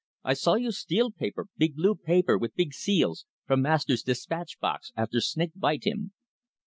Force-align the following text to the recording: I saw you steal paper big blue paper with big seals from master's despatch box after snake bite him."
I 0.23 0.33
saw 0.33 0.55
you 0.55 0.71
steal 0.71 1.11
paper 1.11 1.45
big 1.57 1.75
blue 1.75 1.93
paper 1.93 2.35
with 2.35 2.55
big 2.55 2.73
seals 2.73 3.27
from 3.45 3.61
master's 3.61 4.01
despatch 4.01 4.59
box 4.59 4.91
after 4.97 5.21
snake 5.21 5.51
bite 5.53 5.83
him." 5.85 6.11